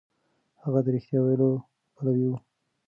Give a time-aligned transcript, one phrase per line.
[0.63, 1.49] هغه د رښتيا ويلو
[1.95, 2.33] پلوی و.